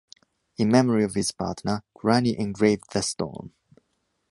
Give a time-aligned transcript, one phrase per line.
[0.57, 3.51] In memory of his partner, Grani engraved the stone.